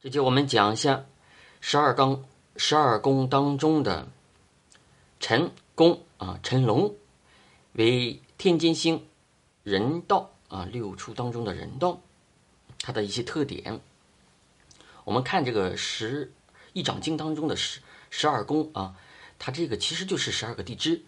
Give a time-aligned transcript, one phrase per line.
[0.00, 1.06] 这节我们讲一下
[1.60, 2.24] 十二纲、
[2.56, 4.06] 十二宫当中的
[5.18, 6.94] 辰宫啊，辰龙
[7.72, 9.04] 为天间星，
[9.64, 12.00] 人道啊，六出当中的人道，
[12.80, 13.80] 它的一些特点。
[15.02, 16.32] 我们看这个十
[16.74, 18.94] 一掌经当中的十十二宫啊，
[19.40, 21.02] 它这个其实就是十二个地支。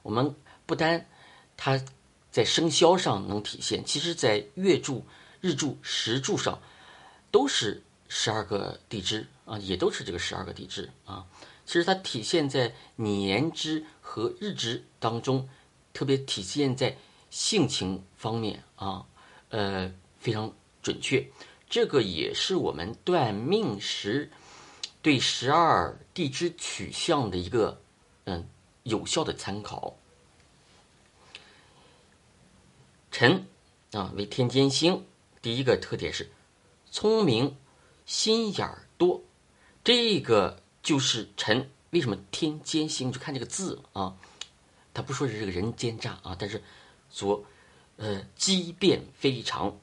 [0.00, 0.34] 我们
[0.64, 1.06] 不单
[1.58, 1.78] 它
[2.30, 5.04] 在生肖上能体现，其实在月柱、
[5.42, 6.58] 日柱、时柱上。
[7.32, 11.26] 都是十二个地支啊，也都是这个十二个地支啊。
[11.64, 15.48] 其实它体现在年支和日支当中，
[15.94, 16.96] 特别体现在
[17.30, 19.06] 性情方面啊，
[19.48, 21.26] 呃，非常准确。
[21.70, 24.30] 这个也是我们断命时
[25.00, 27.80] 对十二地支取向的一个
[28.24, 28.46] 嗯
[28.82, 29.96] 有效的参考。
[33.10, 33.46] 辰
[33.92, 35.06] 啊为天间星，
[35.40, 36.30] 第一个特点是。
[36.92, 37.56] 聪明，
[38.04, 39.22] 心眼儿多，
[39.82, 41.70] 这个就是辰。
[41.88, 43.10] 为什么天奸星？
[43.10, 44.14] 就看这个字啊，
[44.92, 46.62] 他不说是这个人奸诈啊，但是
[47.10, 47.44] 说，
[47.96, 49.78] 呃，机变非常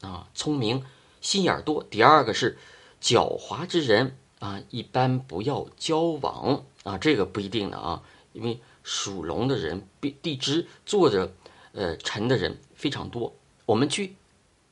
[0.00, 0.84] 啊，聪明，
[1.20, 1.82] 心眼儿多。
[1.82, 2.56] 第二个是
[3.02, 11.34] 狡猾之人啊，一般不要交往啊，这个不一定的啊，因为属龙的人，地地支坐着
[11.72, 13.34] 呃辰的人非常多。
[13.64, 14.14] 我们去，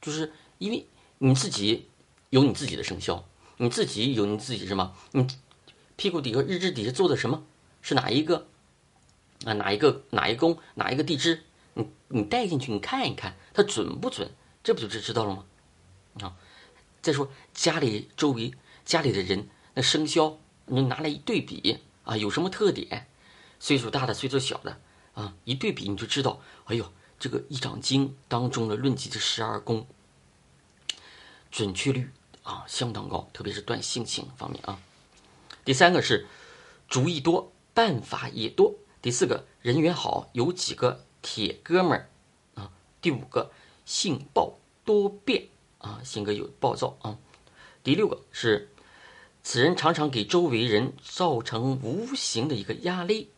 [0.00, 0.86] 就是因为。
[1.18, 1.88] 你自己
[2.30, 3.24] 有你自己的生肖，
[3.56, 4.94] 你自己有你自己什么？
[5.12, 5.26] 你
[5.96, 7.44] 屁股底下日志底下做的什么？
[7.80, 8.48] 是哪一个？
[9.44, 10.02] 啊，哪一个？
[10.10, 10.58] 哪一宫？
[10.74, 11.44] 哪一个地支？
[11.74, 14.30] 你你带进去，你看一看，它准不准？
[14.62, 15.44] 这不就知知道了吗？
[16.20, 16.36] 啊，
[17.02, 18.52] 再说家里周围
[18.84, 23.06] 家里的人那生肖，你拿来一对比啊，有什么特点？
[23.60, 24.80] 岁数大的，岁数小的
[25.14, 26.40] 啊，一对比你就知道。
[26.64, 29.86] 哎呦，这个《一掌经》当中的论及这十二宫。
[31.54, 32.10] 准确率
[32.42, 34.80] 啊相当高，特别是断性情方面啊。
[35.64, 36.26] 第三个是
[36.88, 38.74] 主意多，办法也多。
[39.00, 42.10] 第四个人缘好，有几个铁哥们儿
[42.56, 42.72] 啊。
[43.00, 43.52] 第五个
[43.84, 45.46] 性暴多变
[45.78, 47.18] 啊，性格有暴躁啊。
[47.84, 48.72] 第六个是
[49.44, 53.30] 此人常常给周围人造成无形的一个压力。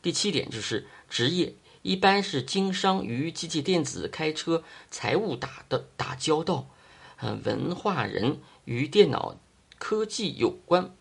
[0.00, 6.70] 第七点就是职业一般是经商与机械电子、开车、财务打的打交道。
[7.18, 9.36] 呃，文化人与电脑
[9.78, 10.94] 科技有关，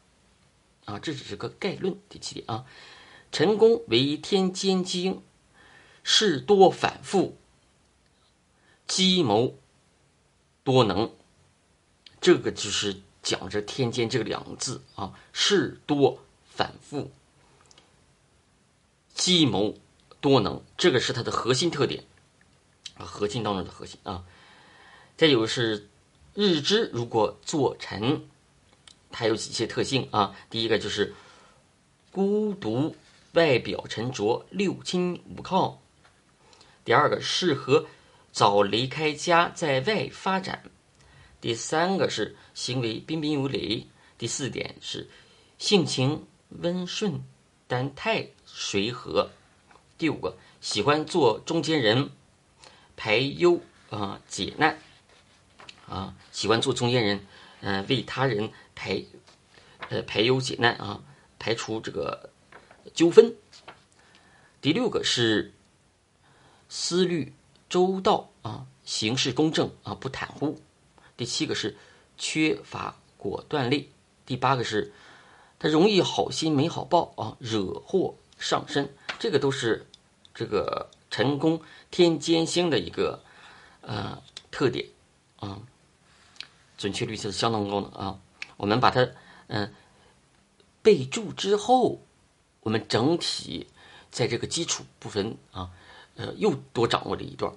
[0.86, 2.00] 啊，这只是个概论。
[2.08, 2.66] 第七点啊，
[3.34, 5.22] 成功为天监经，
[6.04, 7.36] 事多反复，
[8.88, 9.58] 计谋
[10.64, 11.12] 多能。
[12.22, 17.12] 这个就是讲着天监这两个字啊，事多反复，
[19.14, 19.78] 计谋
[20.22, 22.06] 多能，这个是它的核心特点
[22.98, 24.24] 啊，核心当中的核心啊。
[25.18, 25.90] 再有是。
[26.36, 28.28] 日支如果做辰，
[29.10, 30.36] 它有几些特性啊？
[30.50, 31.16] 第一个就是
[32.12, 32.94] 孤独，
[33.32, 35.80] 外表沉着，六亲无靠；
[36.84, 37.88] 第二个适合
[38.34, 40.60] 早离开家，在外发展；
[41.40, 45.08] 第三个是行为彬彬有礼；第四点是
[45.58, 47.24] 性情温顺，
[47.66, 49.30] 但太随和；
[49.98, 52.10] 第五个喜欢做中间人，
[52.98, 54.78] 排忧啊解难。
[55.88, 57.26] 啊，喜欢做中间人，
[57.62, 59.04] 嗯，为他人排，
[59.90, 61.02] 呃，排忧解难啊，
[61.40, 62.30] 排除这个
[62.94, 63.36] 纠纷。
[64.62, 65.54] 第六个是
[66.70, 67.34] 思虑
[67.70, 70.60] 周到啊，行事公正啊，不袒护。
[71.16, 71.78] 第七个是
[72.18, 73.92] 缺乏果断力。
[74.26, 74.92] 第八个是
[75.60, 78.92] 他容易好心没好报啊，惹祸上身。
[79.20, 79.86] 这个都是
[80.34, 83.22] 这个成功天监星的一个
[83.82, 84.88] 呃特点
[85.38, 85.62] 啊。
[86.78, 88.20] 准确率是相当高的啊！
[88.58, 89.08] 我们把它
[89.48, 89.74] 嗯
[90.82, 92.02] 备注之后，
[92.62, 93.68] 我们整体
[94.12, 95.72] 在这个基础部分啊，
[96.16, 97.54] 呃，又多掌握了一段。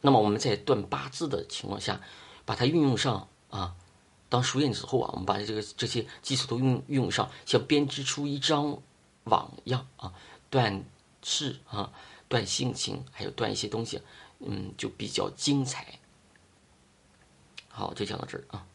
[0.00, 2.00] 那么我们在断八字的情况下，
[2.44, 3.74] 把它运用上啊，
[4.28, 8.80] 当熟练之后啊，我们把这个这些基础都运运用上，像编织出一张
[9.24, 10.12] 网一样啊，
[10.50, 10.84] 断
[11.22, 11.92] 事啊，
[12.28, 14.00] 断性情，还有断一些东西，
[14.40, 15.98] 嗯，就比较精彩。
[17.78, 18.66] 好，就讲到这儿啊。